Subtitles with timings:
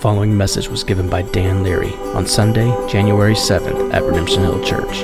[0.00, 5.02] following message was given by Dan Leary on Sunday, January 7th at Redemption Hill Church.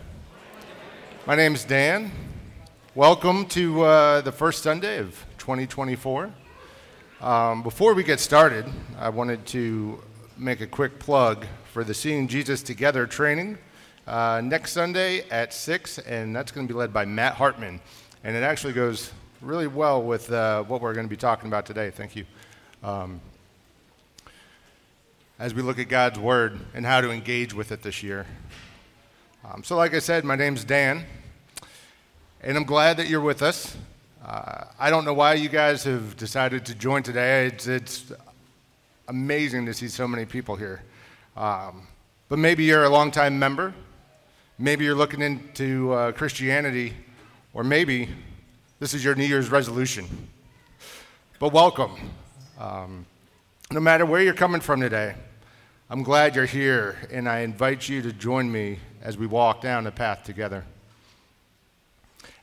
[1.25, 2.11] My name is Dan.
[2.93, 6.31] Welcome to uh, the first Sunday of 2024.
[7.19, 8.67] Um, before we get started,
[8.99, 10.03] I wanted to
[10.37, 13.57] make a quick plug for the Seeing Jesus Together training
[14.07, 17.79] uh, next Sunday at 6, and that's going to be led by Matt Hartman.
[18.23, 21.65] And it actually goes really well with uh, what we're going to be talking about
[21.65, 21.89] today.
[21.91, 22.25] Thank you.
[22.83, 23.21] Um,
[25.39, 28.25] as we look at God's Word and how to engage with it this year.
[29.43, 31.03] Um, so, like I said, my name's Dan,
[32.41, 33.75] and I'm glad that you're with us.
[34.23, 37.47] Uh, I don't know why you guys have decided to join today.
[37.47, 38.11] It's, it's
[39.07, 40.83] amazing to see so many people here.
[41.35, 41.87] Um,
[42.29, 43.73] but maybe you're a longtime member.
[44.57, 46.93] Maybe you're looking into uh, Christianity,
[47.53, 48.09] or maybe
[48.79, 50.05] this is your New Year's resolution.
[51.39, 51.97] But welcome.
[52.59, 53.05] Um,
[53.71, 55.15] no matter where you're coming from today,
[55.89, 59.83] I'm glad you're here, and I invite you to join me as we walk down
[59.83, 60.63] the path together.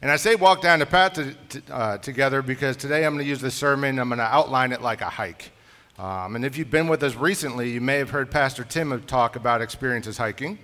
[0.03, 3.25] And I say walk down the path to, to, uh, together because today I'm going
[3.25, 5.51] to use the sermon, I'm going to outline it like a hike.
[5.99, 9.35] Um, and if you've been with us recently, you may have heard Pastor Tim talk
[9.35, 10.59] about experiences hiking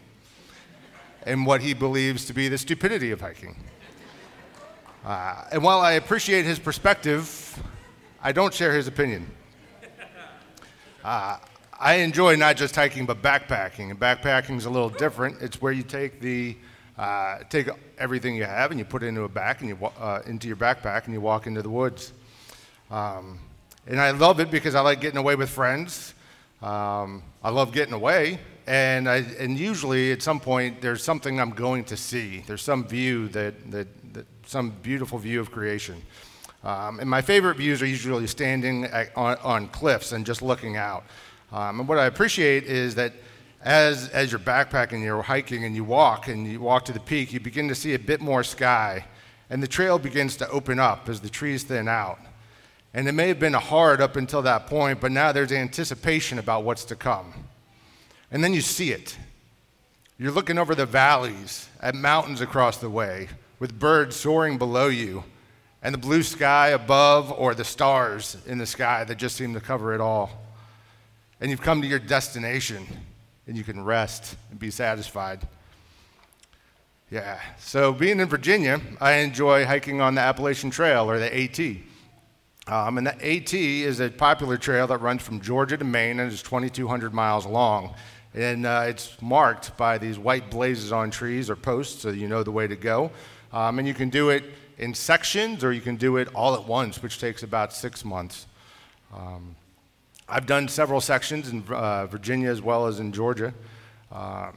[1.27, 3.57] and what he believes to be the stupidity of hiking.
[5.05, 7.61] Uh, and while I appreciate his perspective,
[8.23, 9.27] I don't share his opinion.
[11.03, 11.39] Uh,
[11.81, 13.91] I enjoy not just hiking, but backpacking.
[13.91, 15.43] And backpacking is a little different.
[15.43, 16.57] It's where you take the
[16.97, 17.69] uh, take
[17.99, 20.57] everything you have and you put it into a back and you uh, into your
[20.57, 22.13] backpack and you walk into the woods.
[22.89, 23.41] Um,
[23.87, 26.15] and I love it because I like getting away with friends.
[26.63, 31.51] Um, I love getting away, and I, and usually at some point there's something I'm
[31.51, 32.43] going to see.
[32.47, 36.01] There's some view that, that, that some beautiful view of creation.
[36.63, 40.79] Um, and my favorite views are usually standing at, on, on, cliffs and just looking
[40.79, 41.05] out.
[41.53, 43.13] Um, and what I appreciate is that
[43.61, 47.35] as, as you're backpacking, you're hiking, and you walk, and you walk to the peak,
[47.35, 49.05] you begin to see a bit more sky.
[49.51, 52.19] And the trail begins to open up as the trees thin out.
[52.95, 56.63] And it may have been hard up until that point, but now there's anticipation about
[56.63, 57.35] what's to come.
[58.31, 59.19] And then you see it.
[60.17, 63.29] You're looking over the valleys at mountains across the way
[63.59, 65.25] with birds soaring below you
[65.83, 69.61] and the blue sky above or the stars in the sky that just seem to
[69.61, 70.31] cover it all.
[71.41, 72.87] And you've come to your destination
[73.49, 75.47] and you can rest and be satisfied.
[77.11, 81.94] Yeah, so being in Virginia, I enjoy hiking on the Appalachian Trail or the AT.
[82.67, 86.33] Um, and the AT is a popular trail that runs from Georgia to Maine and
[86.33, 87.95] is 2,200 miles long.
[88.33, 92.43] And uh, it's marked by these white blazes on trees or posts, so you know
[92.43, 93.11] the way to go.
[93.53, 94.45] Um, and you can do it
[94.79, 98.47] in sections or you can do it all at once, which takes about six months.
[99.15, 99.55] Um,
[100.29, 103.53] I've done several sections in uh, Virginia as well as in Georgia,
[104.11, 104.53] uh,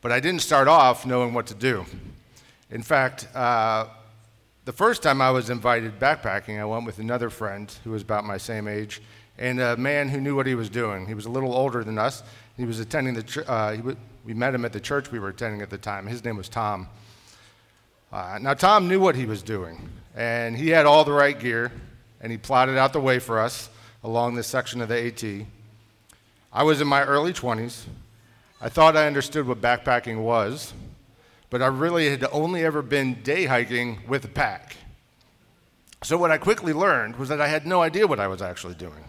[0.00, 1.84] but I didn't start off knowing what to do.
[2.70, 3.86] In fact, uh,
[4.66, 8.24] the first time I was invited backpacking, I went with another friend who was about
[8.24, 9.00] my same age
[9.38, 11.06] and a man who knew what he was doing.
[11.06, 12.24] He was a little older than us.
[12.56, 15.28] He was attending the ch- uh, w- we met him at the church we were
[15.28, 16.04] attending at the time.
[16.08, 16.88] His name was Tom.
[18.12, 21.70] Uh, now, Tom knew what he was doing, and he had all the right gear,
[22.20, 23.70] and he plotted out the way for us
[24.02, 25.46] along this section of the AT.
[26.52, 27.84] I was in my early 20s.
[28.60, 30.72] I thought I understood what backpacking was,
[31.50, 34.76] but I really had only ever been day hiking with a pack.
[36.02, 38.74] So, what I quickly learned was that I had no idea what I was actually
[38.74, 39.04] doing.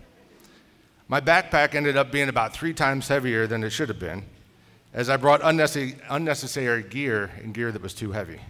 [1.07, 4.23] My backpack ended up being about three times heavier than it should have been,
[4.93, 8.41] as I brought unnecessary, gear and gear that was too heavy.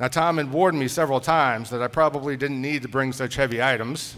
[0.00, 3.34] Now, Tom had warned me several times that I probably didn't need to bring such
[3.34, 4.16] heavy items,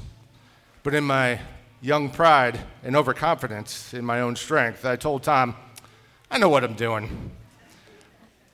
[0.83, 1.41] but in my
[1.81, 5.57] young pride and overconfidence in my own strength, I told Tom,
[6.31, 7.31] I know what I'm doing.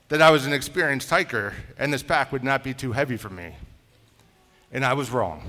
[0.08, 3.28] That I was an experienced hiker and this pack would not be too heavy for
[3.28, 3.54] me.
[4.70, 5.42] And I was wrong.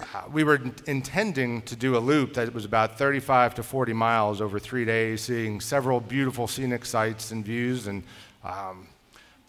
[0.00, 4.40] Uh, we were intending to do a loop that was about 35 to 40 miles
[4.40, 7.86] over three days, seeing several beautiful scenic sights and views.
[7.86, 8.04] And,
[8.44, 8.86] um,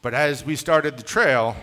[0.01, 1.55] but as we started the trail,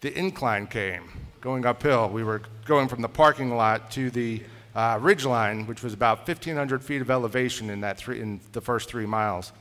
[0.00, 2.08] the incline came going uphill.
[2.08, 4.42] We were going from the parking lot to the
[4.74, 8.60] uh, ridge line, which was about 1,500 feet of elevation in, that three, in the
[8.60, 9.52] first three miles.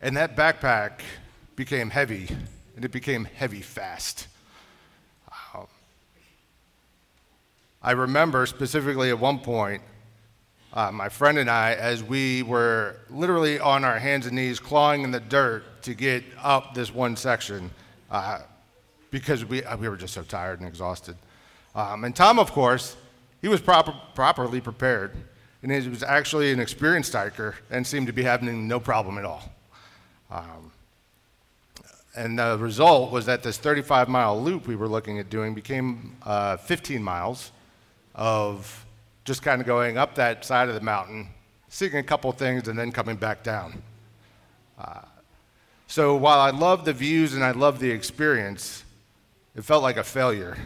[0.00, 1.00] And that backpack
[1.56, 2.28] became heavy,
[2.76, 4.28] and it became heavy fast.
[5.54, 5.66] Um,
[7.82, 9.82] I remember specifically at one point
[10.72, 15.02] uh, my friend and I, as we were literally on our hands and knees clawing
[15.02, 17.70] in the dirt to get up this one section
[18.10, 18.40] uh,
[19.10, 21.16] because we, uh, we were just so tired and exhausted.
[21.74, 22.96] Um, and Tom, of course,
[23.40, 25.12] he was proper, properly prepared.
[25.62, 29.24] And he was actually an experienced hiker and seemed to be having no problem at
[29.24, 29.42] all.
[30.30, 30.72] Um,
[32.16, 36.16] and the result was that this 35 mile loop we were looking at doing became
[36.24, 37.52] uh, 15 miles
[38.14, 38.86] of
[39.24, 41.28] just kind of going up that side of the mountain,
[41.68, 43.82] seeing a couple things, and then coming back down.
[44.78, 45.02] Uh,
[45.86, 48.84] so while I loved the views and I loved the experience,
[49.54, 50.56] it felt like a failure.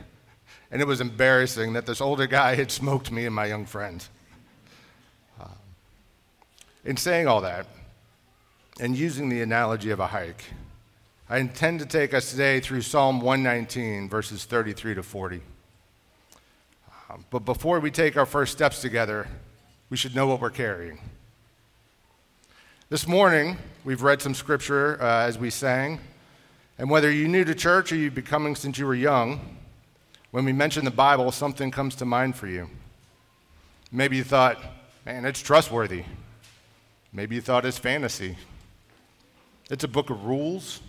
[0.70, 4.04] And it was embarrassing that this older guy had smoked me and my young friend.
[5.40, 5.48] Uh,
[6.84, 7.66] in saying all that,
[8.80, 10.44] and using the analogy of a hike,
[11.28, 15.40] I intend to take us today through Psalm 119, verses 33 to 40.
[17.10, 19.28] Um, but before we take our first steps together,
[19.90, 20.98] we should know what we're carrying.
[22.88, 26.00] This morning, we've read some scripture uh, as we sang.
[26.78, 29.56] And whether you're new to church or you've been coming since you were young,
[30.30, 32.68] when we mention the Bible, something comes to mind for you.
[33.90, 34.58] Maybe you thought,
[35.04, 36.04] man, it's trustworthy.
[37.12, 38.36] Maybe you thought it's fantasy.
[39.70, 40.80] It's a book of rules.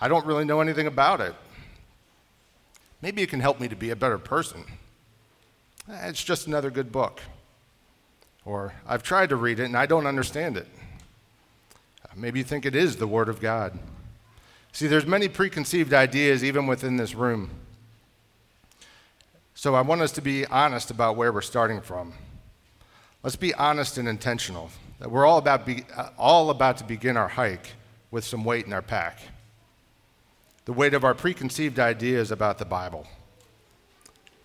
[0.00, 1.34] I don't really know anything about it.
[3.02, 4.64] Maybe it can help me to be a better person.
[5.88, 7.20] It's just another good book.
[8.44, 10.66] Or I've tried to read it and I don't understand it.
[12.16, 13.78] Maybe you think it is the Word of God.
[14.72, 17.50] See, there's many preconceived ideas even within this room.
[19.54, 22.12] So I want us to be honest about where we're starting from.
[23.22, 24.70] Let's be honest and intentional.
[24.98, 27.72] That we're all about, be, uh, all about to begin our hike
[28.10, 29.20] with some weight in our pack
[30.68, 33.06] the weight of our preconceived ideas about the Bible.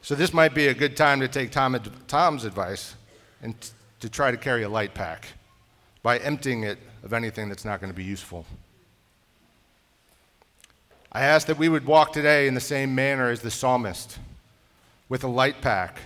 [0.01, 1.77] So, this might be a good time to take Tom,
[2.07, 2.95] Tom's advice
[3.41, 5.27] and t- to try to carry a light pack
[6.01, 8.45] by emptying it of anything that's not going to be useful.
[11.11, 14.17] I ask that we would walk today in the same manner as the psalmist,
[15.09, 15.99] with a light pack,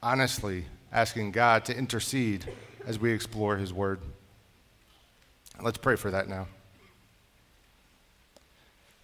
[0.00, 2.46] honestly asking God to intercede
[2.88, 4.00] as we explore his word.
[5.62, 6.46] Let's pray for that now.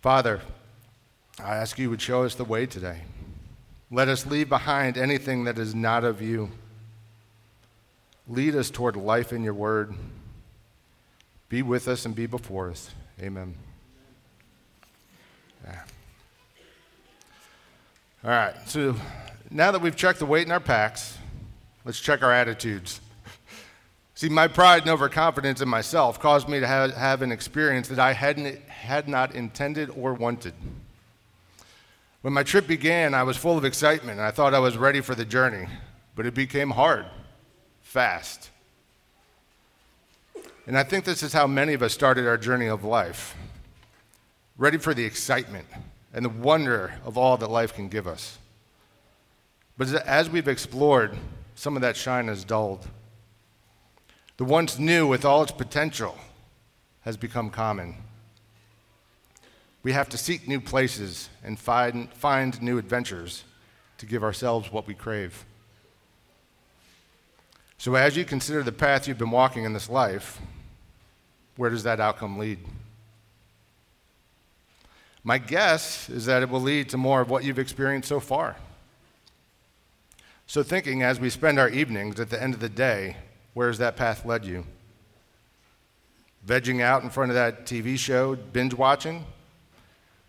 [0.00, 0.40] Father,
[1.38, 3.02] I ask you would show us the way today.
[3.90, 6.50] Let us leave behind anything that is not of you.
[8.26, 9.92] Lead us toward life in your word.
[11.50, 12.90] Be with us and be before us.
[13.20, 13.54] Amen.
[15.66, 15.82] Yeah.
[18.24, 18.96] All right, so
[19.50, 21.18] now that we've checked the weight in our packs,
[21.84, 23.02] let's check our attitudes.
[24.16, 27.98] See, my pride and overconfidence in myself caused me to have, have an experience that
[27.98, 30.54] I hadn't, had not intended or wanted.
[32.22, 35.00] When my trip began, I was full of excitement and I thought I was ready
[35.00, 35.66] for the journey,
[36.14, 37.06] but it became hard,
[37.82, 38.50] fast.
[40.66, 43.36] And I think this is how many of us started our journey of life
[44.56, 45.66] ready for the excitement
[46.12, 48.38] and the wonder of all that life can give us.
[49.76, 51.16] But as we've explored,
[51.56, 52.86] some of that shine has dulled.
[54.36, 56.16] The once new with all its potential
[57.02, 57.96] has become common.
[59.84, 63.44] We have to seek new places and find, find new adventures
[63.98, 65.44] to give ourselves what we crave.
[67.78, 70.40] So, as you consider the path you've been walking in this life,
[71.56, 72.58] where does that outcome lead?
[75.22, 78.56] My guess is that it will lead to more of what you've experienced so far.
[80.46, 83.16] So, thinking as we spend our evenings at the end of the day,
[83.54, 84.66] where's that path led you?
[86.46, 89.24] Vegging out in front of that TV show, binge watching?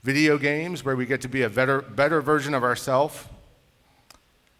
[0.03, 3.25] Video games where we get to be a better, better version of ourselves?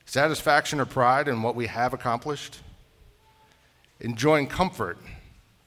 [0.06, 2.60] Satisfaction or pride in what we have accomplished?
[4.02, 4.98] Enjoying comfort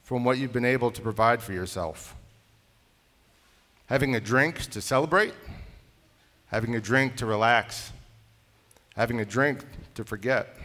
[0.03, 2.15] from what you've been able to provide for yourself?
[3.87, 5.33] Having a drink to celebrate?
[6.47, 7.91] Having a drink to relax?
[8.95, 9.63] Having a drink
[9.95, 10.55] to forget?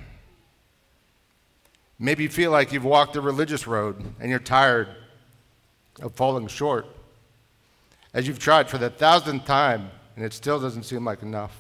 [1.99, 4.89] Maybe you feel like you've walked the religious road and you're tired
[6.03, 6.87] of falling short.
[8.13, 11.57] As you've tried for the thousandth time and it still doesn't seem like enough.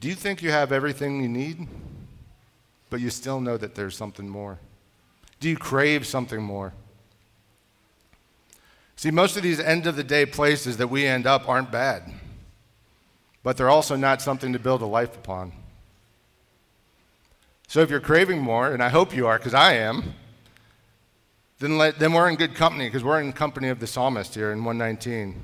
[0.00, 1.66] Do you think you have everything you need,
[2.90, 4.58] but you still know that there's something more?
[5.40, 6.74] Do you crave something more?
[8.96, 12.02] See, most of these end of the day places that we end up aren't bad,
[13.42, 15.52] but they're also not something to build a life upon.
[17.68, 20.14] So if you're craving more, and I hope you are, because I am,
[21.58, 24.52] then, let, then we're in good company, because we're in company of the psalmist here
[24.52, 25.42] in 119.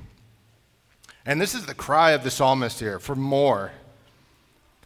[1.25, 3.71] And this is the cry of the psalmist here for more.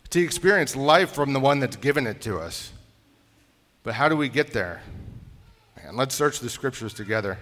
[0.10, 2.72] to experience life from the one that's given it to us.
[3.84, 4.82] But how do we get there?
[5.78, 7.38] Man, let's search the scriptures together.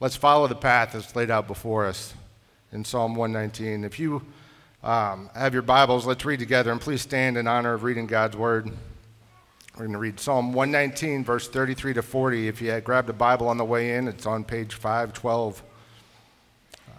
[0.00, 2.14] Let's follow the path that's laid out before us
[2.72, 3.84] in Psalm 119.
[3.84, 4.22] If you
[4.82, 8.36] um, have your Bibles, let's read together and please stand in honor of reading God's
[8.36, 8.72] word.
[9.74, 12.46] We're going to read Psalm 119, verse 33 to 40.
[12.46, 15.62] If you had grabbed a Bible on the way in, it's on page 512.
[16.86, 16.92] Uh,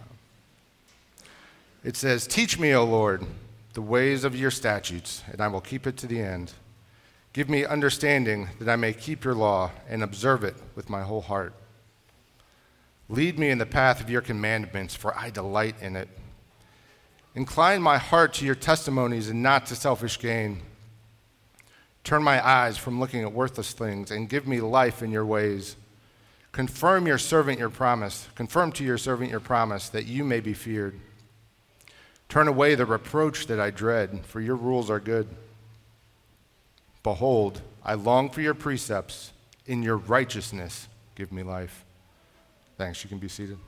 [1.84, 3.24] it says, Teach me, O Lord,
[3.74, 6.52] the ways of your statutes, and I will keep it to the end.
[7.32, 11.22] Give me understanding that I may keep your law and observe it with my whole
[11.22, 11.54] heart.
[13.08, 16.08] Lead me in the path of your commandments, for I delight in it.
[17.36, 20.60] Incline my heart to your testimonies and not to selfish gain.
[22.04, 25.76] Turn my eyes from looking at worthless things and give me life in your ways.
[26.52, 28.28] Confirm your servant your promise.
[28.34, 31.00] Confirm to your servant your promise that you may be feared.
[32.28, 35.28] Turn away the reproach that I dread, for your rules are good.
[37.02, 39.32] Behold, I long for your precepts.
[39.66, 41.84] In your righteousness, give me life.
[42.76, 43.02] Thanks.
[43.02, 43.58] You can be seated.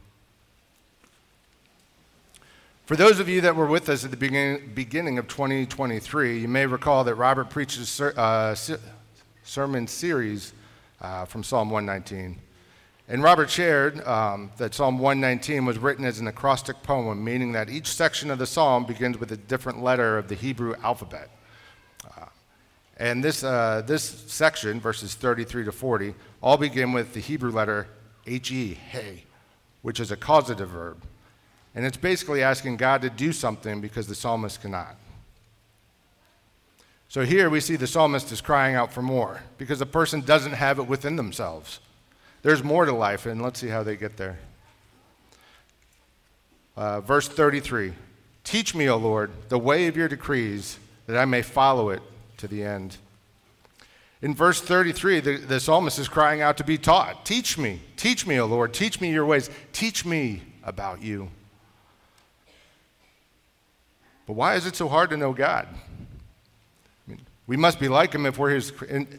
[2.87, 6.47] For those of you that were with us at the beginning, beginning of 2023, you
[6.47, 8.55] may recall that Robert preached a ser, uh,
[9.43, 10.53] sermon series
[11.01, 12.39] uh, from Psalm 119.
[13.09, 17.69] And Robert shared um, that Psalm 119 was written as an acrostic poem, meaning that
[17.69, 21.29] each section of the psalm begins with a different letter of the Hebrew alphabet.
[22.05, 22.27] Uh,
[22.99, 27.89] and this, uh, this section, verses 33 to 40, all begin with the Hebrew letter
[28.29, 29.25] H-E, hey,
[29.83, 31.03] which is a causative verb.
[31.77, 34.97] And it's basically asking God to do something because the psalmist cannot.
[37.09, 40.55] So here we see the psalmist is crying out for more because the person doesn't
[40.55, 41.81] have it within themselves.
[42.43, 44.39] There's more to life, and let's see how they get there.
[46.77, 47.93] Uh, verse 33
[48.43, 52.01] Teach me, O Lord, the way of your decrees, that I may follow it
[52.39, 52.97] to the end.
[54.23, 57.27] In verse 33, the, the psalmist is crying out to be taught.
[57.27, 61.29] Teach me, teach me, O Lord, teach me your ways, teach me about you.
[64.27, 65.69] But why is it so hard to know God?
[65.71, 68.73] I mean, we must be like Him if we're His,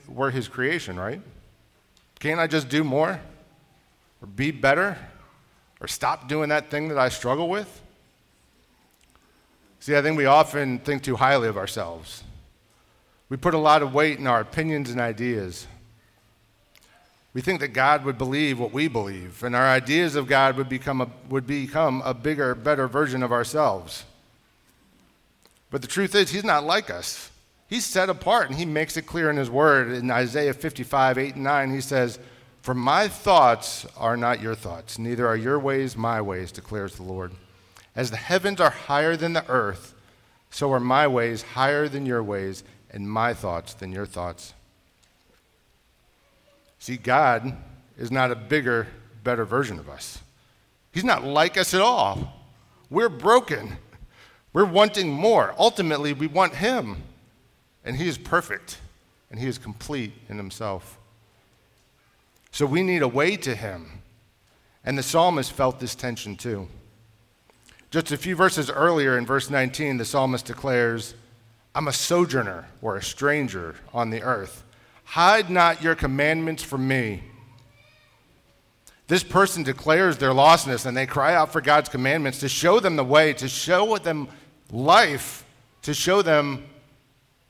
[0.08, 1.22] we're his creation, right?
[2.20, 3.20] Can't I just do more?
[4.22, 4.98] Or be better?
[5.80, 7.82] Or stop doing that thing that I struggle with?
[9.80, 12.24] See, I think we often think too highly of ourselves.
[13.30, 15.68] We put a lot of weight in our opinions and ideas.
[17.34, 20.70] We think that God would believe what we believe, and our ideas of God would
[20.70, 24.06] become a, would become a bigger, better version of ourselves.
[25.70, 27.30] But the truth is, he's not like us.
[27.68, 29.92] He's set apart, and he makes it clear in his word.
[29.92, 32.18] In Isaiah 55, 8 and 9, he says,
[32.62, 37.04] For my thoughts are not your thoughts, neither are your ways my ways, declares the
[37.04, 37.34] Lord.
[37.96, 39.94] As the heavens are higher than the earth,
[40.50, 44.54] so are my ways higher than your ways, and my thoughts than your thoughts.
[46.80, 47.58] See, God
[47.98, 48.88] is not a bigger,
[49.24, 50.20] better version of us.
[50.94, 52.34] He's not like us at all.
[52.90, 53.78] We're broken.
[54.58, 55.54] We're wanting more.
[55.60, 57.04] Ultimately, we want Him.
[57.86, 58.80] And He is perfect,
[59.30, 60.98] and He is complete in Himself.
[62.50, 64.02] So we need a way to Him.
[64.84, 66.68] And the psalmist felt this tension too.
[67.92, 71.14] Just a few verses earlier in verse 19, the psalmist declares,
[71.76, 74.64] I'm a sojourner or a stranger on the earth.
[75.04, 77.22] Hide not your commandments from me.
[79.08, 82.96] This person declares their lostness and they cry out for God's commandments to show them
[82.96, 84.28] the way, to show them
[84.72, 85.46] life
[85.84, 86.66] to show them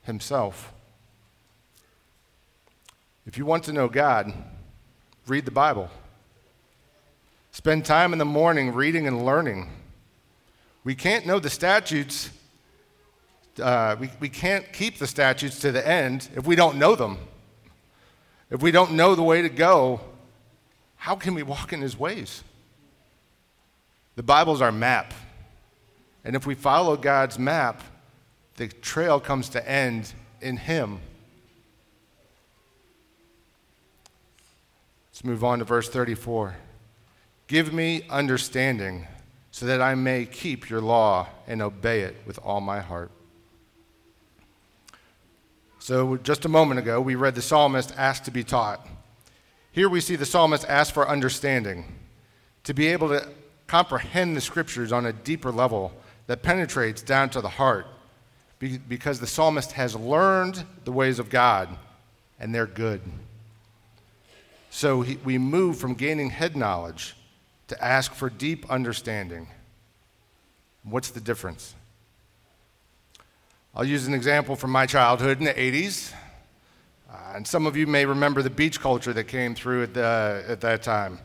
[0.02, 0.72] Himself.
[3.26, 4.32] If you want to know God,
[5.26, 5.90] read the Bible.
[7.52, 9.68] Spend time in the morning reading and learning.
[10.84, 12.30] We can't know the statutes,
[13.60, 17.18] uh, we, we can't keep the statutes to the end if we don't know them.
[18.50, 20.00] If we don't know the way to go,
[20.96, 22.42] how can we walk in His ways?
[24.16, 25.12] The Bible's our map.
[26.28, 27.80] And if we follow God's map,
[28.56, 31.00] the trail comes to end in Him.
[35.08, 36.54] Let's move on to verse 34.
[37.46, 39.06] Give me understanding
[39.52, 43.10] so that I may keep your law and obey it with all my heart.
[45.78, 48.86] So, just a moment ago, we read the psalmist asked to be taught.
[49.72, 51.86] Here we see the psalmist ask for understanding,
[52.64, 53.26] to be able to
[53.66, 55.94] comprehend the scriptures on a deeper level
[56.28, 57.86] that penetrates down to the heart
[58.60, 61.68] because the psalmist has learned the ways of God
[62.38, 63.00] and they're good.
[64.70, 67.16] So he, we move from gaining head knowledge
[67.68, 69.48] to ask for deep understanding.
[70.82, 71.74] What's the difference?
[73.74, 76.12] I'll use an example from my childhood in the 80s.
[77.10, 80.44] Uh, and some of you may remember the beach culture that came through at, the,
[80.46, 81.20] at that time.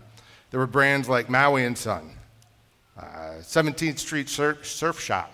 [0.52, 2.12] There were brands like Maui and Son,
[2.98, 5.34] uh, 17th Street Surf, Surf Shop,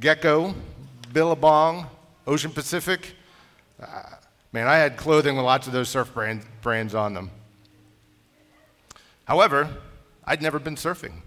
[0.00, 0.54] Gecko,
[1.12, 1.86] Billabong,
[2.26, 3.14] Ocean Pacific.
[3.80, 4.02] Uh,
[4.52, 7.30] man, I had clothing with lots of those surf brand, brands on them.
[9.24, 9.68] However,
[10.24, 11.20] I'd never been surfing.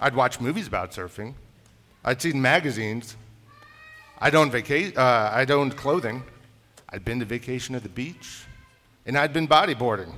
[0.00, 1.34] I'd watched movies about surfing.
[2.04, 3.16] I'd seen magazines.
[4.18, 6.22] I'd owned, vaca- uh, I'd owned clothing.
[6.88, 8.44] I'd been to vacation at the beach.
[9.06, 10.12] And I'd been bodyboarding.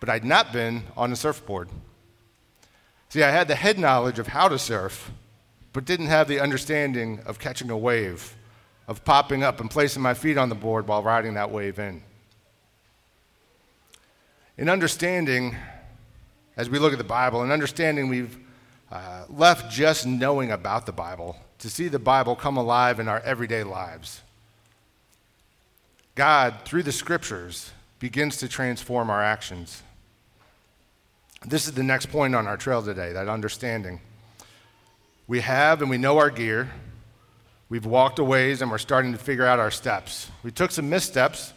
[0.00, 1.68] But I'd not been on a surfboard.
[3.08, 5.10] See, I had the head knowledge of how to surf,
[5.72, 8.36] but didn't have the understanding of catching a wave,
[8.86, 12.02] of popping up and placing my feet on the board while riding that wave in.
[14.58, 15.56] In understanding,
[16.56, 18.36] as we look at the Bible, in understanding we've
[18.90, 23.20] uh, left just knowing about the Bible to see the Bible come alive in our
[23.20, 24.22] everyday lives.
[26.14, 29.82] God, through the scriptures, begins to transform our actions.
[31.46, 34.00] This is the next point on our trail today that understanding.
[35.26, 36.70] We have and we know our gear.
[37.68, 40.30] We've walked a ways and we're starting to figure out our steps.
[40.42, 41.52] We took some missteps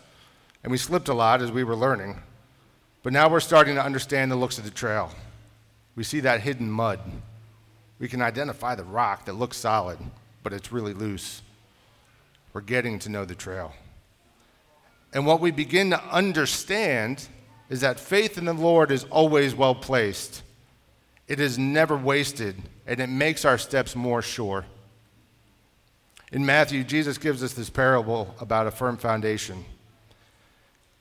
[0.63, 2.19] and we slipped a lot as we were learning.
[3.01, 5.11] But now we're starting to understand the looks of the trail.
[5.95, 6.99] We see that hidden mud.
[7.97, 9.97] We can identify the rock that looks solid,
[10.43, 11.41] but it's really loose.
[12.53, 13.73] We're getting to know the trail.
[15.13, 17.27] And what we begin to understand
[17.71, 20.43] is that faith in the Lord is always well placed.
[21.29, 24.65] It is never wasted, and it makes our steps more sure.
[26.33, 29.63] In Matthew, Jesus gives us this parable about a firm foundation.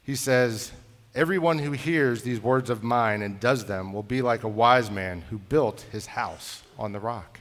[0.05, 0.71] He says,
[1.13, 4.93] Everyone who hears these words of mine and does them will be like a wise
[4.93, 7.41] man who built his house on the rock.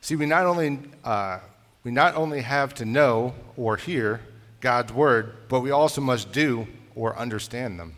[0.00, 1.38] See, we not only, uh,
[1.84, 4.20] we not only have to know or hear
[4.60, 7.94] God's word, but we also must do or understand them.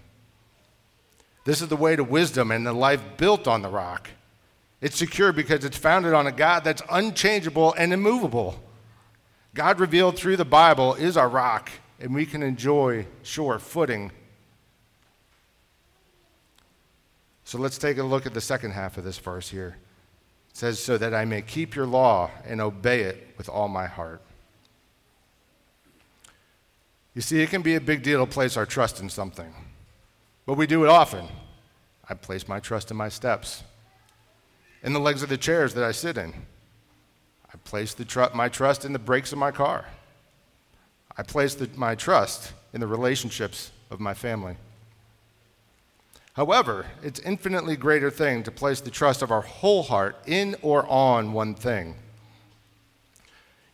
[1.45, 4.11] This is the way to wisdom and the life built on the rock.
[4.81, 8.61] It's secure because it's founded on a God that's unchangeable and immovable.
[9.55, 14.13] God revealed through the Bible is our rock and we can enjoy sure footing.
[17.45, 19.77] So let's take a look at the second half of this verse here.
[20.51, 23.87] It says, So that I may keep your law and obey it with all my
[23.87, 24.23] heart.
[27.21, 29.53] You see, it can be a big deal to place our trust in something,
[30.47, 31.29] but we do it often.
[32.09, 33.63] I place my trust in my steps,
[34.83, 36.33] in the legs of the chairs that I sit in.
[37.53, 39.85] I place tr- my trust in the brakes of my car.
[41.15, 44.57] I place the, my trust in the relationships of my family.
[46.33, 50.87] However, it's infinitely greater thing to place the trust of our whole heart in or
[50.87, 51.97] on one thing.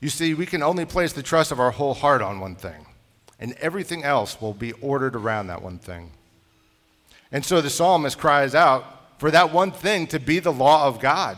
[0.01, 2.86] You see, we can only place the trust of our whole heart on one thing,
[3.39, 6.13] and everything else will be ordered around that one thing.
[7.31, 11.01] And so the psalmist cries out for that one thing to be the law of
[11.01, 11.37] God.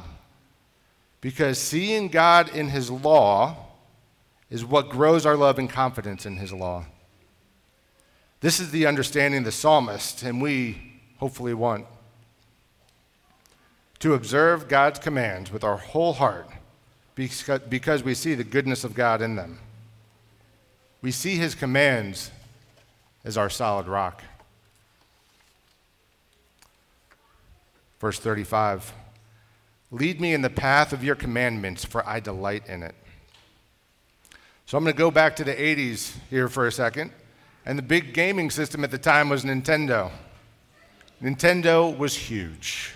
[1.20, 3.56] Because seeing God in his law
[4.50, 6.84] is what grows our love and confidence in his law.
[8.40, 11.86] This is the understanding of the psalmist, and we hopefully want
[13.98, 16.48] to observe God's commands with our whole heart
[17.16, 19.58] because we see the goodness of God in them.
[21.00, 22.30] We see his commands
[23.24, 24.22] as our solid rock.
[28.00, 28.92] Verse 35
[29.90, 32.94] Lead me in the path of your commandments, for I delight in it.
[34.66, 37.10] So I'm going to go back to the 80s here for a second.
[37.64, 40.10] And the big gaming system at the time was Nintendo.
[41.22, 42.94] Nintendo was huge.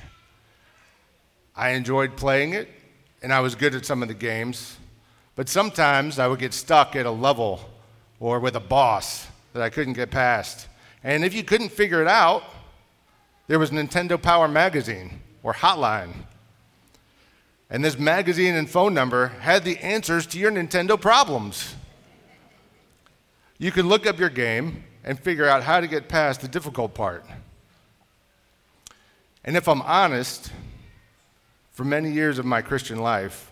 [1.56, 2.68] I enjoyed playing it,
[3.22, 4.76] and I was good at some of the games.
[5.34, 7.71] But sometimes I would get stuck at a level
[8.22, 10.66] or with a boss that I couldn't get past.
[11.04, 12.44] And if you couldn't figure it out,
[13.48, 16.14] there was Nintendo Power Magazine or Hotline
[17.72, 21.74] and this magazine and phone number had the answers to your Nintendo problems.
[23.56, 26.92] You could look up your game and figure out how to get past the difficult
[26.92, 27.24] part.
[29.42, 30.52] And if I'm honest,
[31.70, 33.50] for many years of my Christian life,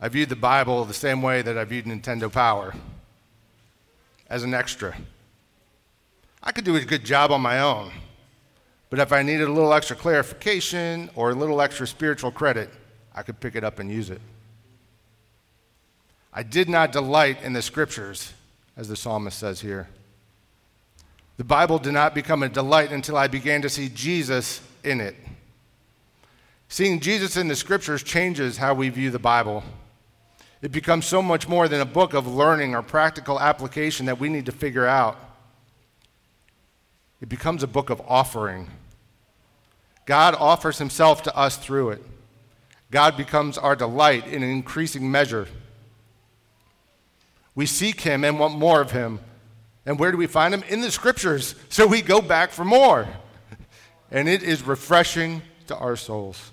[0.00, 2.74] I viewed the Bible the same way that I viewed Nintendo Power
[4.30, 4.96] as an extra.
[6.42, 7.90] I could do a good job on my own,
[8.88, 12.70] but if I needed a little extra clarification or a little extra spiritual credit,
[13.14, 14.20] I could pick it up and use it.
[16.32, 18.32] I did not delight in the scriptures,
[18.76, 19.88] as the psalmist says here.
[21.36, 25.16] The Bible did not become a delight until I began to see Jesus in it.
[26.68, 29.64] Seeing Jesus in the scriptures changes how we view the Bible.
[30.62, 34.28] It becomes so much more than a book of learning or practical application that we
[34.28, 35.18] need to figure out.
[37.20, 38.68] It becomes a book of offering.
[40.06, 42.02] God offers himself to us through it.
[42.90, 45.46] God becomes our delight in an increasing measure.
[47.54, 49.20] We seek him and want more of him.
[49.86, 50.62] And where do we find him?
[50.68, 51.54] In the scriptures.
[51.68, 53.08] So we go back for more.
[54.10, 56.50] And it is refreshing to our souls.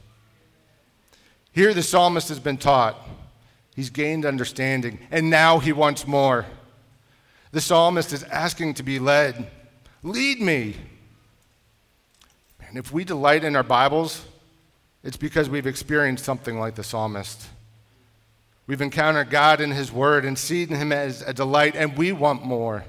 [1.52, 2.96] Here, the psalmist has been taught,
[3.78, 6.46] he's gained understanding, and now he wants more.
[7.52, 9.50] The psalmist is asking to be led.
[10.04, 10.76] Lead me.
[12.68, 14.26] And if we delight in our Bibles,
[15.04, 17.48] it's because we've experienced something like the psalmist.
[18.66, 22.44] We've encountered God in His Word and seen Him as a delight, and we want
[22.44, 22.84] more.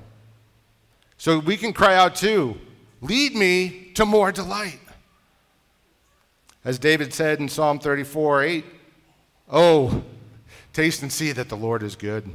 [1.19, 2.59] So we can cry out too
[3.01, 4.81] lead me to more delight.
[6.65, 8.65] As David said in Psalm 34 8,
[9.51, 10.03] Oh,
[10.73, 12.31] taste and see that the Lord is good.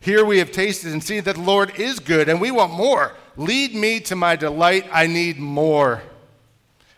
[0.00, 3.14] Here we have tasted and seen that the Lord is good, and we want more.
[3.36, 4.86] Lead me to my delight.
[4.90, 6.02] I need more.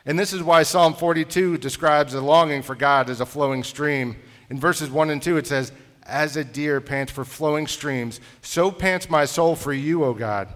[0.07, 4.17] And this is why Psalm 42 describes the longing for God as a flowing stream.
[4.51, 5.73] In verses 1 and 2, it says,
[6.05, 10.49] As a deer pants for flowing streams, so pants my soul for you, O God.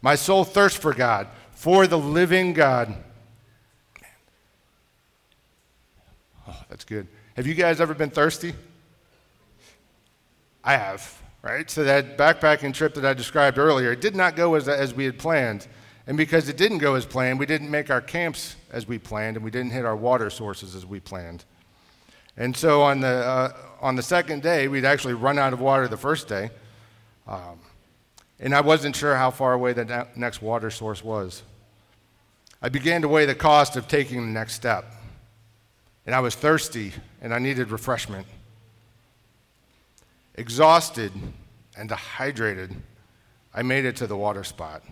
[0.00, 2.94] My soul thirsts for God, for the living God.
[6.48, 7.06] Oh, that's good.
[7.36, 8.54] Have you guys ever been thirsty?
[10.64, 11.68] I have, right?
[11.70, 15.04] So that backpacking trip that I described earlier, it did not go as, as we
[15.04, 15.66] had planned.
[16.06, 19.36] And because it didn't go as planned, we didn't make our camps as we planned,
[19.36, 21.44] and we didn't hit our water sources as we planned.
[22.36, 25.86] And so on the, uh, on the second day, we'd actually run out of water
[25.86, 26.50] the first day.
[27.26, 27.60] Um,
[28.40, 31.42] and I wasn't sure how far away the next water source was.
[32.60, 34.84] I began to weigh the cost of taking the next step.
[36.06, 38.26] And I was thirsty and I needed refreshment.
[40.34, 41.12] Exhausted
[41.76, 42.74] and dehydrated,
[43.54, 44.82] I made it to the water spot.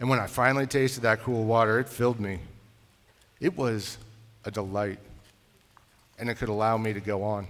[0.00, 2.40] And when I finally tasted that cool water, it filled me.
[3.40, 3.98] It was
[4.44, 4.98] a delight,
[6.18, 7.46] and it could allow me to go on.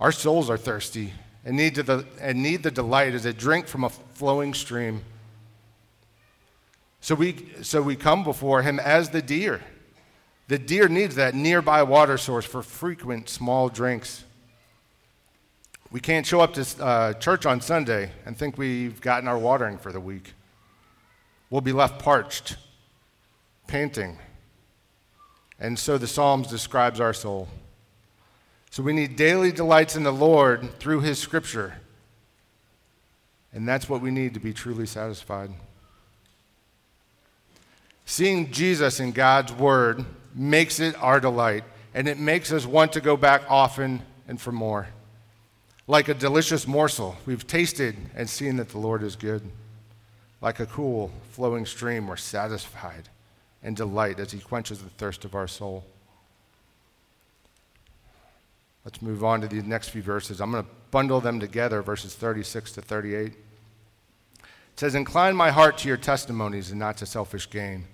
[0.00, 1.12] Our souls are thirsty
[1.44, 5.02] and need, the, and need the delight as a drink from a flowing stream.
[7.00, 9.60] So we, so we come before him as the deer.
[10.48, 14.24] The deer needs that nearby water source for frequent small drinks.
[15.94, 19.78] We can't show up to uh, church on Sunday and think we've gotten our watering
[19.78, 20.34] for the week.
[21.50, 22.56] We'll be left parched,
[23.68, 24.18] panting.
[25.60, 27.46] And so the Psalms describes our soul.
[28.70, 31.74] So we need daily delights in the Lord through His Scripture.
[33.52, 35.52] And that's what we need to be truly satisfied.
[38.04, 40.04] Seeing Jesus in God's Word
[40.34, 41.62] makes it our delight,
[41.94, 44.88] and it makes us want to go back often and for more.
[45.86, 49.42] Like a delicious morsel, we've tasted and seen that the Lord is good.
[50.40, 53.08] Like a cool, flowing stream, we're satisfied
[53.62, 55.84] and delight as He quenches the thirst of our soul.
[58.84, 60.40] Let's move on to these next few verses.
[60.40, 63.32] I'm going to bundle them together, verses 36 to 38.
[63.32, 63.36] It
[64.76, 67.86] says, Incline my heart to your testimonies and not to selfish gain.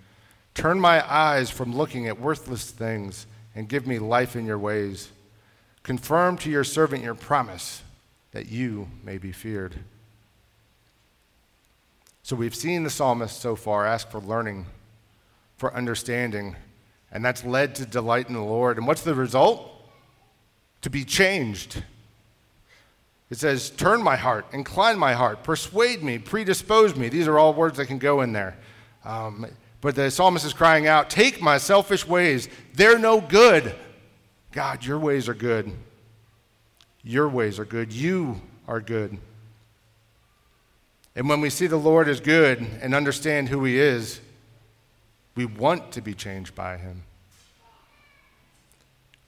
[0.55, 5.11] Turn my eyes from looking at worthless things and give me life in your ways.
[5.83, 7.83] Confirm to your servant your promise
[8.33, 9.77] that you may be feared.
[12.23, 14.67] So we've seen the psalmist so far ask for learning,
[15.57, 16.57] for understanding,
[17.11, 18.79] and that's led to delight in the Lord.
[18.79, 19.71] And what's the result?
[20.83, 21.83] to be changed.
[23.29, 27.09] It says, turn my heart, incline my heart, persuade me, predispose me.
[27.09, 28.57] These are all words that can go in there.
[29.05, 29.47] Um,
[29.81, 32.49] but the psalmist is crying out, Take my selfish ways.
[32.75, 33.75] They're no good.
[34.53, 35.73] God, your ways are good.
[37.03, 37.93] Your ways are good.
[37.93, 39.19] You are good.
[41.15, 44.21] And when we see the Lord as good and understand who He is,
[45.35, 47.03] we want to be changed by Him.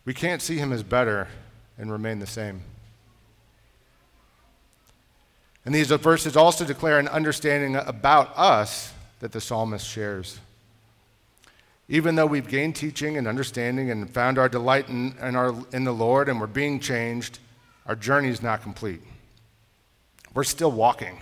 [0.04, 1.28] We can't see Him as better
[1.78, 2.62] and remain the same.
[5.64, 10.40] And these verses also declare an understanding about us that the psalmist shares.
[11.92, 15.84] Even though we've gained teaching and understanding and found our delight in, in, our, in
[15.84, 17.38] the Lord and we're being changed,
[17.84, 19.02] our journey is not complete.
[20.32, 21.20] We're still walking.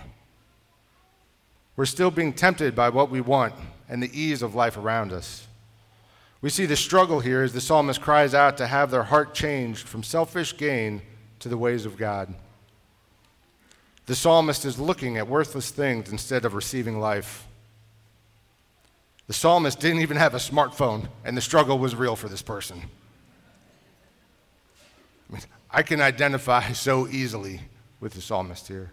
[1.75, 3.53] We're still being tempted by what we want
[3.89, 5.45] and the ease of life around us.
[6.41, 9.89] We see the struggle here as the psalmist cries out to have their heart changed
[9.89, 11.01] from selfish gain
[11.39, 12.33] to the ways of God.
[14.05, 17.45] The psalmist is looking at worthless things instead of receiving life.
[19.31, 22.81] The psalmist didn't even have a smartphone, and the struggle was real for this person.
[25.29, 25.41] I, mean,
[25.71, 27.61] I can identify so easily
[28.01, 28.91] with the psalmist here.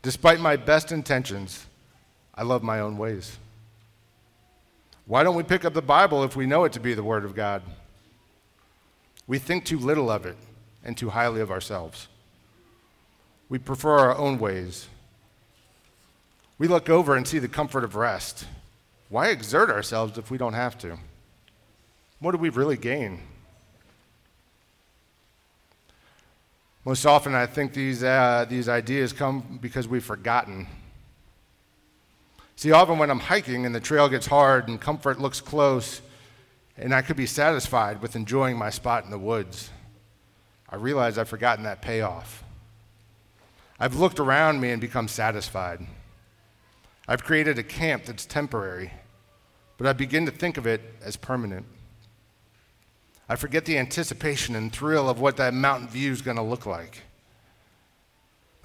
[0.00, 1.66] Despite my best intentions,
[2.36, 3.36] I love my own ways.
[5.06, 7.24] Why don't we pick up the Bible if we know it to be the Word
[7.24, 7.62] of God?
[9.26, 10.36] We think too little of it
[10.84, 12.06] and too highly of ourselves.
[13.48, 14.86] We prefer our own ways.
[16.58, 18.46] We look over and see the comfort of rest.
[19.08, 20.98] Why exert ourselves if we don't have to?
[22.18, 23.20] What do we really gain?
[26.84, 30.66] Most often, I think these, uh, these ideas come because we've forgotten.
[32.54, 36.00] See, often when I'm hiking and the trail gets hard and comfort looks close,
[36.76, 39.70] and I could be satisfied with enjoying my spot in the woods,
[40.68, 42.44] I realize I've forgotten that payoff.
[43.78, 45.86] I've looked around me and become satisfied.
[47.08, 48.92] I've created a camp that's temporary,
[49.78, 51.66] but I begin to think of it as permanent.
[53.28, 56.66] I forget the anticipation and thrill of what that mountain view is going to look
[56.66, 57.02] like.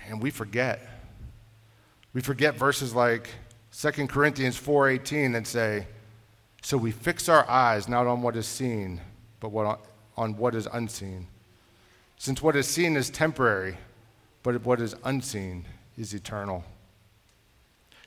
[0.08, 0.88] And we forget.
[2.14, 3.30] We forget verses like
[3.72, 5.88] 2 Corinthians 4:18 that say,
[6.62, 9.02] "So we fix our eyes not on what is seen,
[9.40, 9.80] but what,
[10.18, 11.28] on what is unseen.
[12.18, 13.78] Since what is seen is temporary,
[14.44, 15.66] but what is unseen
[15.98, 16.66] is eternal."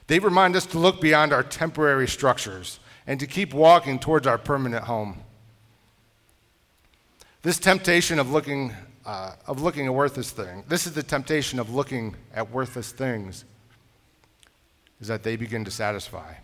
[0.06, 4.38] They remind us to look beyond our temporary structures and to keep walking towards our
[4.38, 5.20] permanent home.
[7.42, 8.72] This temptation of looking,
[9.04, 13.44] uh, of looking at worthless things, this is the temptation of looking at worthless things,
[15.00, 16.34] is that they begin to satisfy.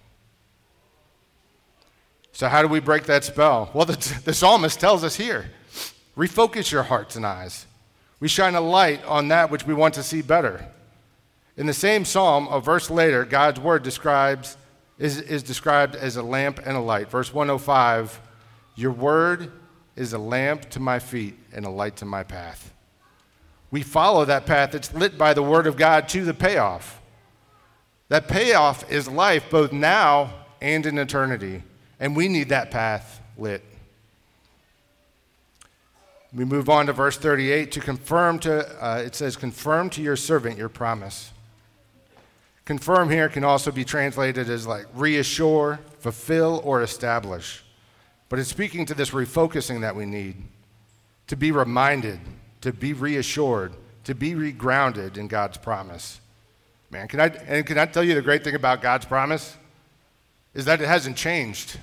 [2.32, 3.70] So, how do we break that spell?
[3.74, 5.50] Well, the, the psalmist tells us here
[6.16, 7.66] refocus your hearts and eyes.
[8.18, 10.66] We shine a light on that which we want to see better.
[11.60, 14.56] In the same psalm, a verse later, God's word describes,
[14.98, 17.10] is, is described as a lamp and a light.
[17.10, 18.18] Verse 105
[18.76, 19.52] Your word
[19.94, 22.72] is a lamp to my feet and a light to my path.
[23.70, 26.98] We follow that path that's lit by the Word of God to the payoff.
[28.08, 31.62] That payoff is life both now and in eternity,
[32.00, 33.62] and we need that path lit.
[36.32, 40.16] We move on to verse 38 to confirm to, uh, it says, confirm to your
[40.16, 41.32] servant your promise.
[42.70, 47.64] Confirm here can also be translated as like reassure, fulfill, or establish.
[48.28, 50.36] But it's speaking to this refocusing that we need
[51.26, 52.20] to be reminded,
[52.60, 53.72] to be reassured,
[54.04, 56.20] to be regrounded in God's promise.
[56.92, 59.56] Man, can I, and can I tell you the great thing about God's promise?
[60.54, 61.76] Is that it hasn't changed.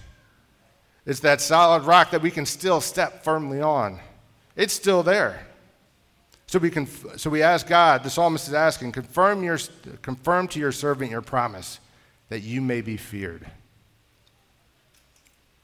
[1.06, 4.00] It's that solid rock that we can still step firmly on.
[4.56, 5.48] It's still there.
[6.48, 9.60] So we, can, so we ask God, the psalmist is asking, confirm, your,
[10.02, 11.80] confirm to your servant your promise
[12.30, 13.46] that you may be feared.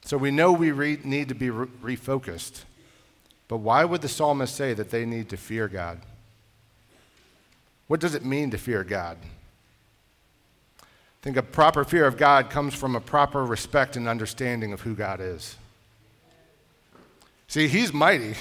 [0.03, 2.63] So we know we re- need to be re- refocused.
[3.47, 6.01] But why would the psalmist say that they need to fear God?
[7.87, 9.17] What does it mean to fear God?
[10.81, 10.85] I
[11.21, 14.95] think a proper fear of God comes from a proper respect and understanding of who
[14.95, 15.55] God is.
[17.47, 18.35] See, He's mighty,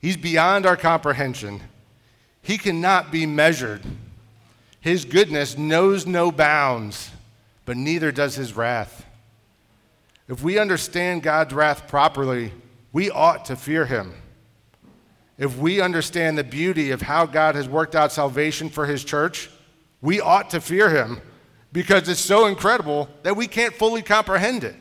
[0.00, 1.60] He's beyond our comprehension.
[2.42, 3.82] He cannot be measured.
[4.80, 7.10] His goodness knows no bounds,
[7.64, 9.04] but neither does His wrath.
[10.28, 12.52] If we understand God's wrath properly,
[12.92, 14.14] we ought to fear him.
[15.38, 19.48] If we understand the beauty of how God has worked out salvation for his church,
[20.02, 21.20] we ought to fear him
[21.72, 24.74] because it's so incredible that we can't fully comprehend it.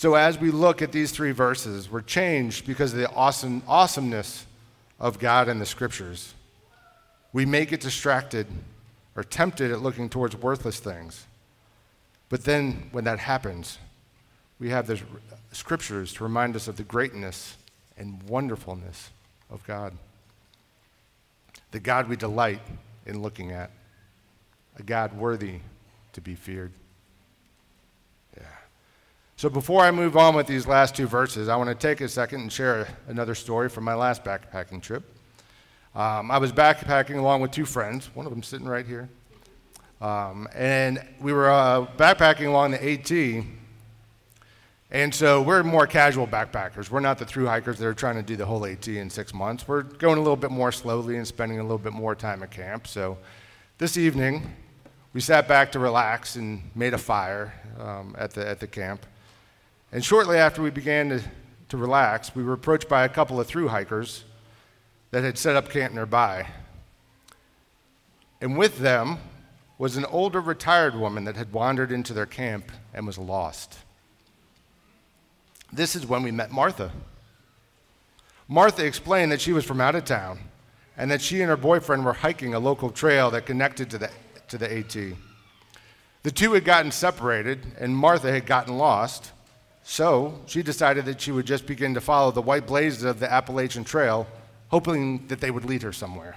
[0.00, 4.46] So, as we look at these three verses, we're changed because of the awesome, awesomeness
[4.98, 6.32] of God and the scriptures.
[7.34, 8.46] We may get distracted
[9.14, 11.26] or tempted at looking towards worthless things.
[12.30, 13.76] But then when that happens,
[14.58, 14.98] we have the
[15.52, 17.58] scriptures to remind us of the greatness
[17.98, 19.10] and wonderfulness
[19.50, 19.92] of God.
[21.72, 22.62] The God we delight
[23.04, 23.70] in looking at,
[24.78, 25.58] a God worthy
[26.14, 26.72] to be feared.
[29.40, 32.08] So before I move on with these last two verses, I want to take a
[32.10, 35.02] second and share another story from my last backpacking trip.
[35.94, 39.08] Um, I was backpacking along with two friends, one of them sitting right here.
[40.02, 43.46] Um, and we were uh, backpacking along the AT.
[44.90, 46.90] And so we're more casual backpackers.
[46.90, 49.32] We're not the through hikers that are trying to do the whole AT in six
[49.32, 49.66] months.
[49.66, 52.50] We're going a little bit more slowly and spending a little bit more time at
[52.50, 52.86] camp.
[52.86, 53.16] So
[53.78, 54.54] this evening,
[55.14, 59.06] we sat back to relax and made a fire um, at, the, at the camp.
[59.92, 61.22] And shortly after we began to,
[61.70, 64.24] to relax, we were approached by a couple of through hikers
[65.10, 66.46] that had set up camp nearby.
[68.40, 69.18] And with them
[69.78, 73.78] was an older retired woman that had wandered into their camp and was lost.
[75.72, 76.92] This is when we met Martha.
[78.48, 80.38] Martha explained that she was from out of town
[80.96, 84.10] and that she and her boyfriend were hiking a local trail that connected to the,
[84.48, 85.16] to the AT.
[86.22, 89.32] The two had gotten separated, and Martha had gotten lost,
[89.82, 93.30] so she decided that she would just begin to follow the white blazes of the
[93.30, 94.26] Appalachian Trail,
[94.68, 96.36] hoping that they would lead her somewhere.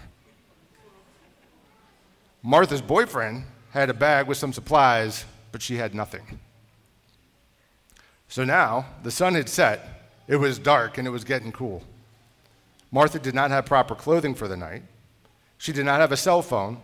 [2.42, 6.40] Martha's boyfriend had a bag with some supplies, but she had nothing.
[8.28, 11.84] So now the sun had set, it was dark, and it was getting cool.
[12.92, 14.84] Martha did not have proper clothing for the night.
[15.58, 16.80] She did not have a cell phone.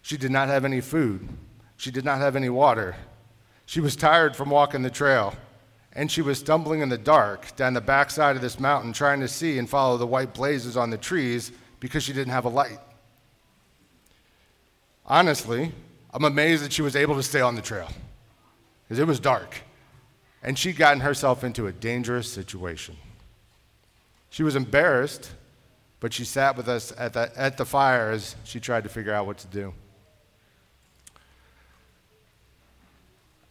[0.00, 1.28] She did not have any food.
[1.76, 2.96] She did not have any water.
[3.66, 5.34] She was tired from walking the trail,
[5.94, 9.28] and she was stumbling in the dark down the backside of this mountain trying to
[9.28, 12.78] see and follow the white blazes on the trees because she didn't have a light.
[15.04, 15.72] Honestly,
[16.12, 17.88] I'm amazed that she was able to stay on the trail
[18.84, 19.62] because it was dark,
[20.42, 22.96] and she'd gotten herself into a dangerous situation.
[24.30, 25.32] She was embarrassed,
[26.00, 29.12] but she sat with us at the, at the fire as she tried to figure
[29.12, 29.74] out what to do.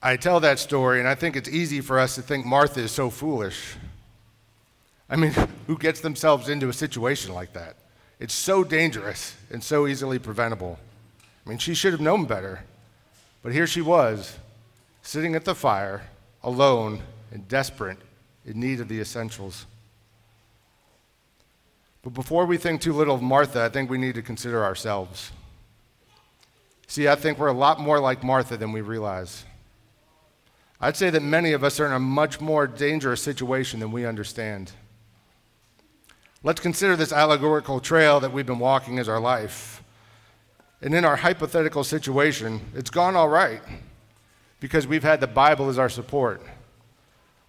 [0.03, 2.91] I tell that story, and I think it's easy for us to think Martha is
[2.91, 3.75] so foolish.
[5.09, 5.33] I mean,
[5.67, 7.75] who gets themselves into a situation like that?
[8.19, 10.79] It's so dangerous and so easily preventable.
[11.45, 12.63] I mean, she should have known better.
[13.43, 14.37] But here she was,
[15.01, 16.03] sitting at the fire,
[16.43, 17.97] alone and desperate,
[18.45, 19.65] in need of the essentials.
[22.03, 25.31] But before we think too little of Martha, I think we need to consider ourselves.
[26.87, 29.45] See, I think we're a lot more like Martha than we realize.
[30.83, 34.03] I'd say that many of us are in a much more dangerous situation than we
[34.03, 34.71] understand.
[36.43, 39.83] Let's consider this allegorical trail that we've been walking as our life.
[40.81, 43.61] And in our hypothetical situation, it's gone all right
[44.59, 46.41] because we've had the Bible as our support.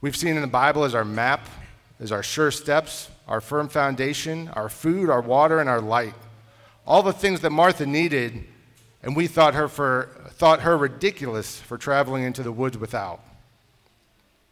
[0.03, 1.49] We've seen in the Bible as our map,
[1.99, 6.15] as our sure steps, our firm foundation, our food, our water, and our light.
[6.87, 8.45] All the things that Martha needed,
[9.03, 13.21] and we thought her, for, thought her ridiculous for traveling into the woods without.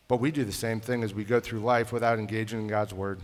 [0.09, 2.93] But we do the same thing as we go through life without engaging in God's
[2.93, 3.21] Word.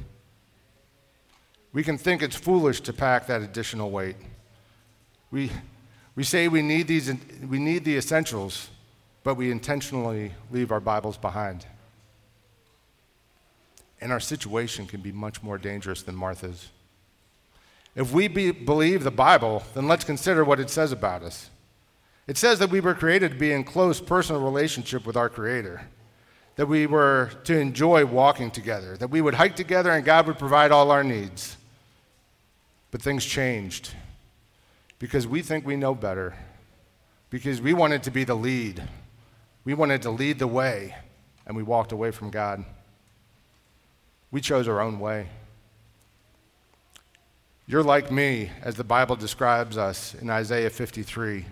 [1.73, 4.17] We can think it's foolish to pack that additional weight.
[5.31, 5.51] We,
[6.15, 7.13] we say we need, these,
[7.47, 8.71] we need the essentials,
[9.25, 11.67] but we intentionally leave our Bibles behind.
[14.01, 16.69] And our situation can be much more dangerous than Martha's.
[17.95, 21.51] If we be, believe the Bible, then let's consider what it says about us.
[22.27, 25.83] It says that we were created to be in close personal relationship with our Creator,
[26.57, 30.39] that we were to enjoy walking together, that we would hike together and God would
[30.39, 31.57] provide all our needs.
[32.91, 33.95] But things changed
[34.99, 36.35] because we think we know better,
[37.31, 38.83] because we wanted to be the lead.
[39.65, 40.95] We wanted to lead the way,
[41.47, 42.65] and we walked away from God.
[44.31, 45.29] We chose our own way.
[47.67, 51.45] You're like me, as the Bible describes us in Isaiah 53,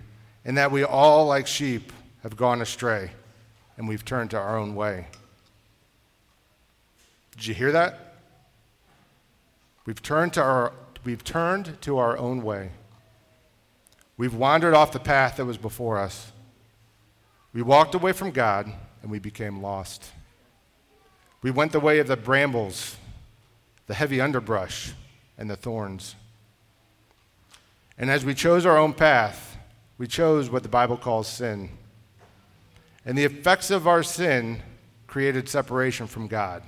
[0.45, 1.91] in that we all, like sheep,
[2.23, 3.11] have gone astray
[3.77, 5.07] and we've turned to our own way.
[7.31, 8.15] Did you hear that?
[9.85, 10.71] We've turned to our,
[11.03, 12.71] we've turned to our own way.
[14.17, 16.31] We've wandered off the path that was before us.
[17.53, 20.11] We walked away from God and we became lost.
[21.41, 22.95] We went the way of the brambles,
[23.87, 24.93] the heavy underbrush,
[25.37, 26.15] and the thorns.
[27.97, 29.54] And as we chose our own path,
[29.97, 31.69] we chose what the Bible calls sin.
[33.05, 34.61] And the effects of our sin
[35.07, 36.63] created separation from God.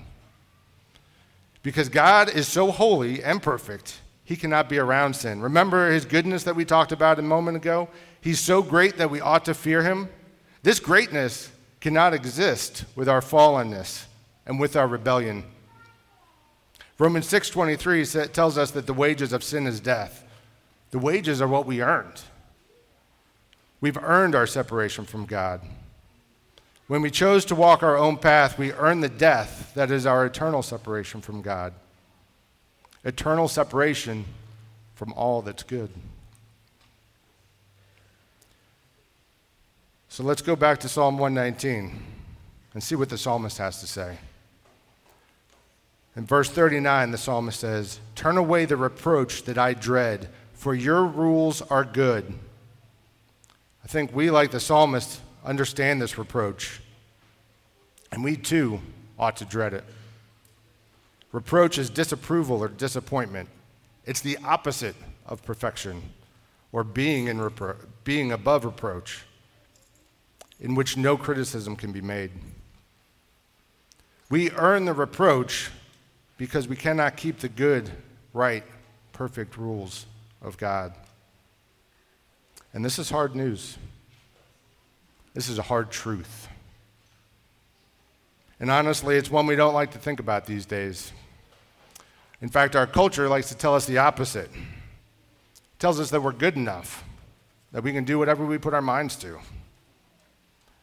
[1.64, 5.42] Because God is so holy and perfect, he cannot be around sin.
[5.42, 7.90] Remember his goodness that we talked about a moment ago?
[8.22, 10.10] He's so great that we ought to fear him.
[10.64, 14.06] This greatness cannot exist with our fallenness
[14.46, 15.44] and with our rebellion.
[17.00, 20.24] Romans 6:23 tells us that the wages of sin is death.
[20.92, 22.22] The wages are what we earned.
[23.80, 25.62] We've earned our separation from God.
[26.88, 30.26] When we chose to walk our own path, we earned the death that is our
[30.26, 31.74] eternal separation from God.
[33.04, 34.26] Eternal separation
[34.96, 35.90] from all that's good.
[40.10, 42.02] So let's go back to Psalm 119
[42.74, 44.18] and see what the psalmist has to say.
[46.16, 51.06] In verse 39, the psalmist says, Turn away the reproach that I dread, for your
[51.06, 52.34] rules are good.
[53.88, 56.82] I think we, like the psalmist, understand this reproach,
[58.12, 58.82] and we too
[59.18, 59.86] ought to dread it.
[61.32, 63.48] Reproach is disapproval or disappointment,
[64.04, 66.02] it's the opposite of perfection,
[66.74, 69.24] or being, in repro- being above reproach,
[70.60, 72.32] in which no criticism can be made.
[74.30, 75.70] We earn the reproach
[76.38, 77.90] because we cannot keep the good,
[78.34, 78.66] right,
[79.14, 80.08] perfect rules
[80.42, 80.94] of God.
[82.78, 83.76] And this is hard news.
[85.34, 86.48] This is a hard truth.
[88.60, 91.12] And honestly, it's one we don't like to think about these days.
[92.40, 94.52] In fact, our culture likes to tell us the opposite.
[94.54, 97.04] It tells us that we're good enough,
[97.72, 99.40] that we can do whatever we put our minds to.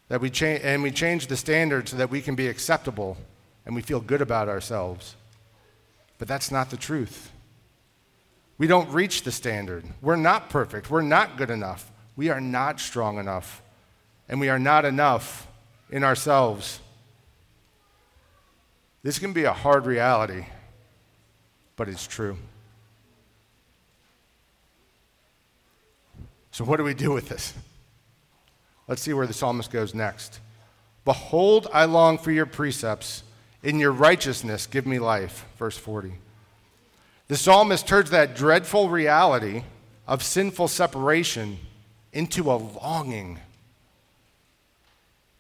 [0.09, 3.19] That we cha- and we change the standard so that we can be acceptable
[3.67, 5.15] and we feel good about ourselves.
[6.19, 7.31] But that's not the truth.
[8.57, 9.85] We don't reach the standard.
[10.01, 10.91] We're not perfect.
[10.91, 11.91] We're not good enough.
[12.17, 13.63] We are not strong enough.
[14.29, 15.49] And we are not enough
[15.91, 16.81] in ourselves.
[19.03, 20.47] This can be a hard reality,
[21.77, 22.37] but it's true.
[26.53, 27.53] So, what do we do with this?
[28.87, 30.41] Let's see where the psalmist goes next.
[31.05, 33.25] Behold, I long for your precepts.
[33.63, 35.47] In your righteousness, give me life.
[35.59, 36.15] Verse 40.
[37.29, 39.65] The psalmist turns that dreadful reality
[40.07, 41.59] of sinful separation
[42.13, 43.41] into a longing.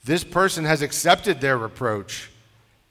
[0.04, 2.30] This person has accepted their reproach.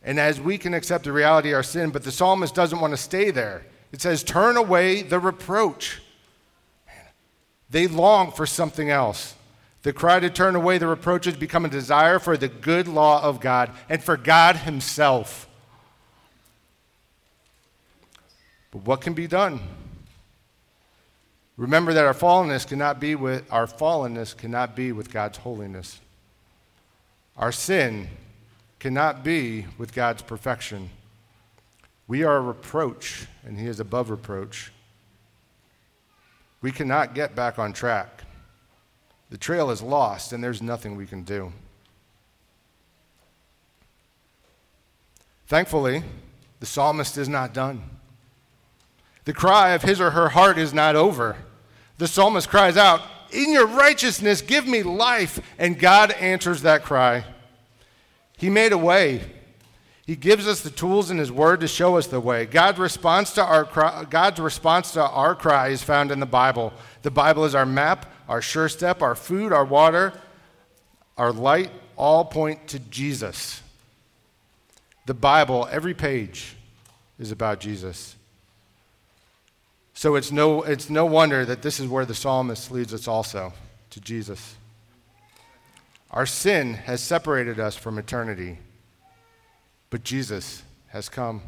[0.03, 2.91] And as we can accept the reality of our sin, but the psalmist doesn't want
[2.91, 3.65] to stay there.
[3.91, 6.01] It says, Turn away the reproach.
[7.69, 9.35] They long for something else.
[9.83, 13.39] The cry to turn away the reproaches become a desire for the good law of
[13.39, 15.47] God and for God Himself.
[18.73, 19.59] But what can be done?
[21.57, 26.01] Remember that our fallenness cannot be with our fallenness cannot be with God's holiness.
[27.37, 28.09] Our sin
[28.79, 30.89] cannot be with God's perfection.
[32.07, 34.71] We are a reproach, and He is above reproach.
[36.63, 38.23] We cannot get back on track.
[39.29, 41.53] The trail is lost, and there's nothing we can do.
[45.45, 46.01] Thankfully,
[46.59, 47.83] the psalmist is not done.
[49.25, 51.37] The cry of his or her heart is not over.
[51.97, 53.01] The psalmist cries out,
[53.31, 55.39] In your righteousness, give me life.
[55.57, 57.25] And God answers that cry.
[58.37, 59.21] He made a way.
[60.05, 62.45] He gives us the tools in His Word to show us the way.
[62.45, 66.73] God's response to our cry, God's response to our cry is found in the Bible.
[67.03, 70.11] The Bible is our map, our sure step, our food, our water,
[71.17, 73.61] our light, all point to Jesus.
[75.05, 76.57] The Bible, every page,
[77.17, 78.17] is about Jesus.
[80.03, 83.53] So it's no, it's no wonder that this is where the psalmist leads us also
[83.91, 84.55] to Jesus.
[86.11, 88.57] Our sin has separated us from eternity,
[89.89, 91.41] but Jesus has come.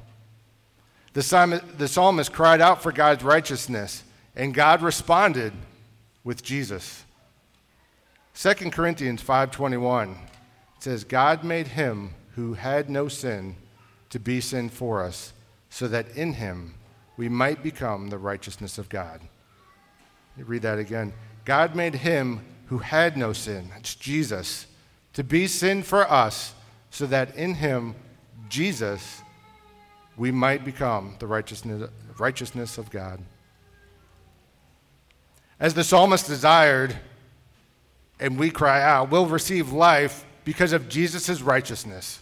[1.11, 4.03] The, the psalmist cried out for God's righteousness,
[4.37, 5.51] and God responded
[6.23, 7.03] with Jesus.
[8.35, 10.15] 2 Corinthians 5:21
[10.79, 13.57] says God made him who had no sin
[14.11, 15.33] to be sin for us
[15.69, 16.75] so that in him
[17.17, 19.21] we might become the righteousness of God.
[20.37, 21.13] read that again.
[21.45, 24.65] God made him who had no sin, that's Jesus,
[25.13, 26.53] to be sin for us,
[26.89, 27.95] so that in him,
[28.49, 29.21] Jesus,
[30.17, 33.21] we might become the righteousness, righteousness of God.
[35.59, 36.95] As the psalmist desired,
[38.19, 42.19] and we cry out, we'll receive life because of Jesus' righteousness.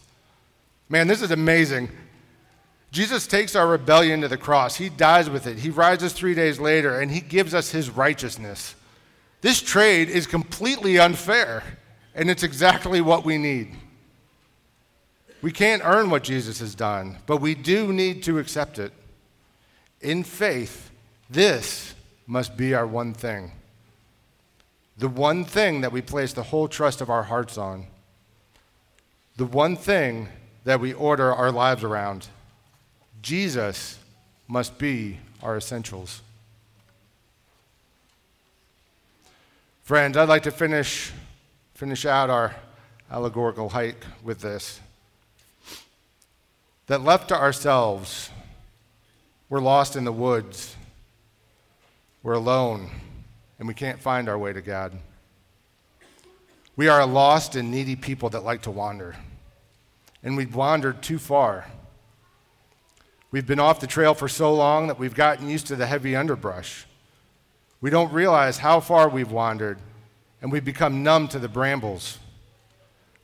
[0.90, 1.90] Man, this is amazing.
[2.94, 4.76] Jesus takes our rebellion to the cross.
[4.76, 5.58] He dies with it.
[5.58, 8.76] He rises three days later, and he gives us his righteousness.
[9.42, 11.64] This trade is completely unfair,
[12.14, 13.76] and it's exactly what we need.
[15.42, 18.94] We can't earn what Jesus has done, but we do need to accept it.
[20.00, 20.92] In faith,
[21.28, 21.96] this
[22.28, 23.54] must be our one thing.
[25.00, 27.88] The one thing that we place the whole trust of our hearts on.
[29.36, 30.30] The one thing
[30.64, 32.28] that we order our lives around.
[33.24, 33.98] Jesus
[34.50, 36.22] must be our essentials.
[39.84, 41.14] Friends, I'd like to finish,
[41.74, 42.54] finish out our
[43.10, 44.82] allegorical hike with this.
[46.88, 48.30] That left to ourselves,
[49.50, 50.76] we're lost in the woods,
[52.24, 52.92] we're alone,
[53.58, 54.92] and we can't find our way to God.
[56.76, 59.16] We are a lost and needy people that like to wander,
[60.22, 61.68] and we've wandered too far.
[63.34, 66.16] We've been off the trail for so long that we've gotten used to the heavy
[66.16, 66.86] underbrush.
[67.82, 69.80] We don't realize how far we've wandered,
[70.40, 72.20] and we've become numb to the brambles.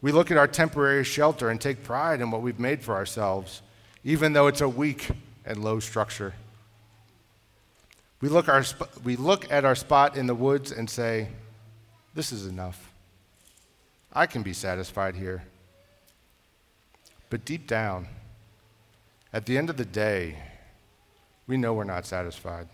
[0.02, 3.62] We look at our temporary shelter and take pride in what we've made for ourselves,
[4.04, 5.12] even though it's a weak
[5.46, 6.34] and low structure.
[8.20, 8.64] We look, our,
[9.04, 11.28] we look at our spot in the woods and say,
[12.16, 12.92] This is enough.
[14.12, 15.44] I can be satisfied here.
[17.30, 18.08] But deep down,
[19.32, 20.38] at the end of the day,
[21.48, 22.68] we know we're not satisfied.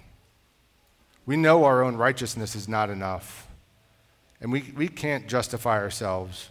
[1.26, 3.48] We know our own righteousness is not enough.
[4.42, 6.50] And we, we can't justify ourselves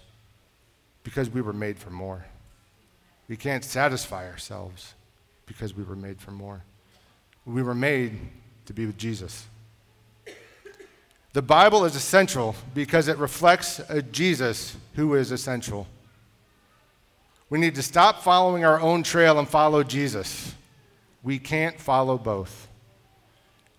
[1.05, 2.25] because we were made for more.
[3.29, 4.95] We can't satisfy ourselves
[5.47, 6.63] because we were made for more.
[7.47, 8.19] We were made
[8.67, 9.47] to be with Jesus.
[11.35, 15.87] The Bible is essential because it reflects a Jesus who is essential.
[17.51, 20.55] We need to stop following our own trail and follow Jesus.
[21.23, 22.69] We can't follow both.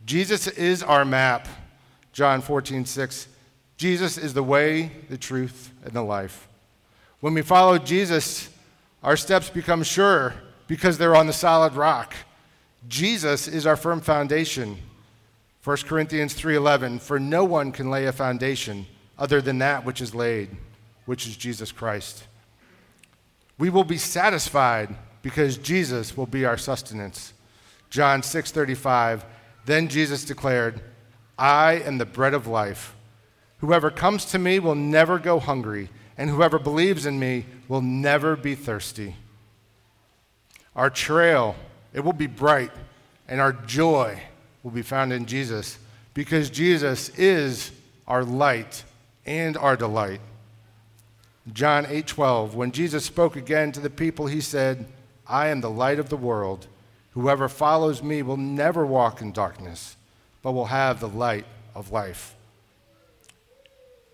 [0.05, 1.47] Jesus is our map,
[2.13, 3.27] John 14, 6.
[3.77, 6.47] Jesus is the way, the truth, and the life.
[7.19, 8.49] When we follow Jesus,
[9.03, 10.33] our steps become sure
[10.67, 12.13] because they're on the solid rock.
[12.87, 14.77] Jesus is our firm foundation.
[15.63, 18.85] 1 Corinthians 3:11 For no one can lay a foundation
[19.17, 20.55] other than that which is laid,
[21.05, 22.25] which is Jesus Christ.
[23.57, 27.33] We will be satisfied because Jesus will be our sustenance.
[27.89, 29.23] John 6:35
[29.65, 30.81] Then Jesus declared,
[31.37, 32.95] I am the bread of life.
[33.59, 38.35] Whoever comes to me will never go hungry, and whoever believes in me will never
[38.35, 39.15] be thirsty.
[40.75, 41.55] Our trail,
[41.93, 42.71] it will be bright,
[43.27, 44.21] and our joy
[44.63, 45.77] will be found in Jesus
[46.13, 47.71] because Jesus is
[48.07, 48.83] our light
[49.25, 50.21] and our delight.
[51.53, 54.87] John 8:12 When Jesus spoke again to the people he said,
[55.27, 56.67] "I am the light of the world.
[57.11, 59.95] Whoever follows me will never walk in darkness,
[60.41, 62.35] but will have the light of life."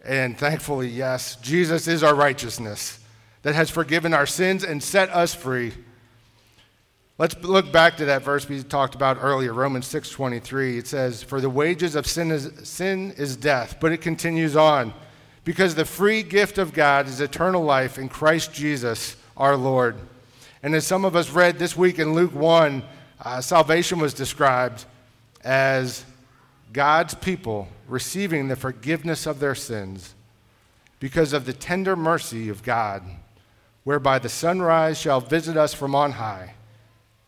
[0.03, 2.99] And thankfully, yes, Jesus is our righteousness
[3.43, 5.73] that has forgiven our sins and set us free.
[7.17, 10.77] Let's look back to that verse we talked about earlier, Romans 6:23.
[10.77, 14.93] It says, "For the wages of sin is, sin is death," but it continues on,
[15.43, 19.95] "because the free gift of God is eternal life in Christ Jesus our Lord."
[20.63, 22.83] And as some of us read this week in Luke 1,
[23.23, 24.85] uh, salvation was described
[25.43, 26.05] as
[26.71, 30.13] God's people receiving the forgiveness of their sins
[30.99, 33.03] because of the tender mercy of God,
[33.83, 36.53] whereby the sunrise shall visit us from on high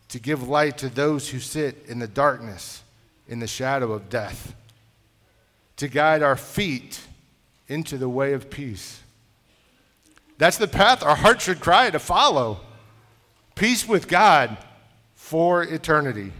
[0.08, 2.82] to give light to those who sit in the darkness,
[3.28, 4.54] in the shadow of death,
[5.76, 7.00] to guide our feet
[7.68, 9.00] into the way of peace.
[10.38, 12.60] That's the path our heart should cry to follow
[13.54, 14.58] peace with God
[15.14, 16.32] for eternity.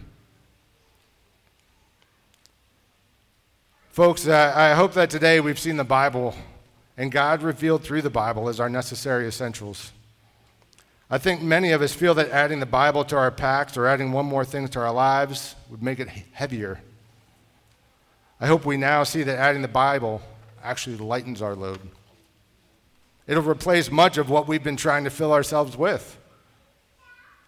[3.89, 6.35] Folks, I hope that today we've seen the Bible
[6.97, 9.93] and God revealed through the Bible as our necessary essentials.
[11.09, 14.11] I think many of us feel that adding the Bible to our packs or adding
[14.11, 16.81] one more thing to our lives would make it heavier.
[18.41, 20.21] I hope we now see that adding the Bible
[20.65, 21.79] actually lightens our load.
[23.27, 26.17] It'll replace much of what we've been trying to fill ourselves with,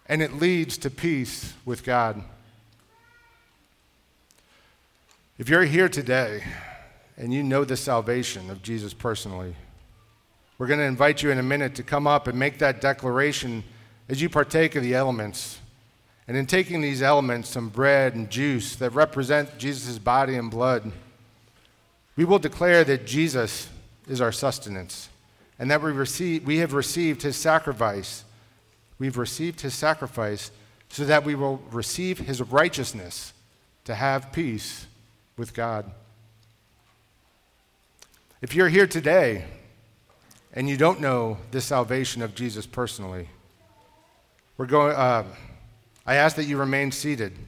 [0.06, 2.22] and it leads to peace with God.
[5.38, 6.42] If you're here today
[7.16, 9.54] and you know the salvation of Jesus personally,
[10.58, 13.62] we're going to invite you in a minute to come up and make that declaration
[14.08, 15.60] as you partake of the elements.
[16.26, 20.90] And in taking these elements, some bread and juice that represent Jesus' body and blood,
[22.18, 23.68] we will declare that Jesus
[24.08, 25.08] is our sustenance
[25.56, 28.24] and that we, receive, we have received his sacrifice.
[28.98, 30.50] We've received his sacrifice
[30.88, 33.32] so that we will receive his righteousness
[33.84, 34.88] to have peace
[35.36, 35.92] with God.
[38.42, 39.44] If you're here today
[40.52, 43.28] and you don't know the salvation of Jesus personally,
[44.56, 45.22] we're going, uh,
[46.04, 47.38] I ask that you remain seated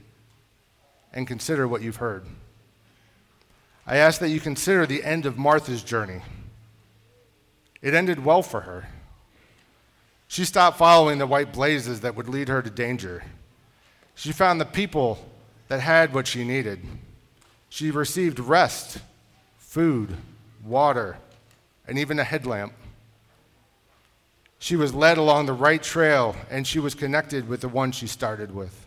[1.12, 2.24] and consider what you've heard.
[3.90, 6.20] I ask that you consider the end of Martha's journey.
[7.82, 8.86] It ended well for her.
[10.28, 13.24] She stopped following the white blazes that would lead her to danger.
[14.14, 15.18] She found the people
[15.66, 16.78] that had what she needed.
[17.68, 18.98] She received rest,
[19.58, 20.16] food,
[20.64, 21.16] water,
[21.88, 22.72] and even a headlamp.
[24.60, 28.06] She was led along the right trail, and she was connected with the one she
[28.06, 28.86] started with.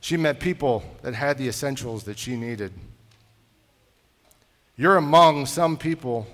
[0.00, 2.72] She met people that had the essentials that she needed.
[4.76, 6.26] You're among some people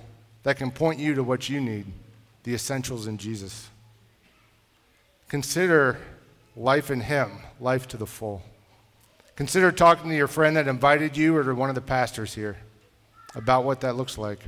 [0.43, 1.86] that can point you to what you need
[2.43, 3.68] the essentials in Jesus.
[5.28, 5.99] Consider
[6.57, 7.30] life in Him,
[7.61, 8.43] life to the full.
[9.36, 12.57] Consider talking to your friend that invited you or to one of the pastors here
[13.36, 14.40] about what that looks like.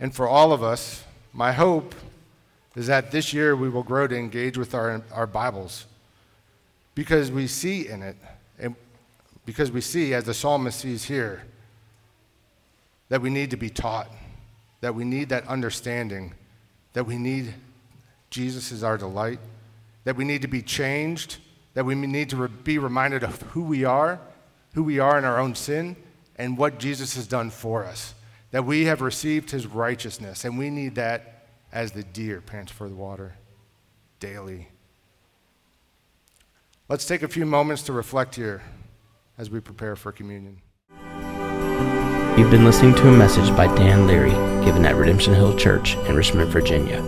[0.00, 1.94] And for all of us, my hope
[2.74, 5.86] is that this year we will grow to engage with our, our Bibles
[6.94, 8.16] because we see in it,
[8.58, 8.74] and
[9.44, 11.44] because we see, as the psalmist sees here,
[13.08, 14.12] that we need to be taught,
[14.80, 16.34] that we need that understanding,
[16.92, 17.54] that we need
[18.30, 19.40] Jesus is our delight,
[20.04, 21.38] that we need to be changed,
[21.74, 24.20] that we need to re- be reminded of who we are,
[24.74, 25.96] who we are in our own sin,
[26.36, 28.14] and what Jesus has done for us,
[28.50, 32.88] that we have received his righteousness, and we need that as the deer pants for
[32.88, 33.34] the water
[34.20, 34.68] daily.
[36.88, 38.62] Let's take a few moments to reflect here
[39.36, 40.62] as we prepare for communion.
[42.38, 44.30] You've been listening to a message by Dan Leary
[44.64, 47.02] given at Redemption Hill Church in Richmond, Virginia.